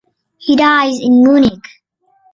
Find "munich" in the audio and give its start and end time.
1.21-1.63